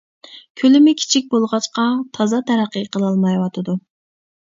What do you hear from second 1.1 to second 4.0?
بولغاچقا تازا تەرەققىي قىلالمايۋاتىدۇ.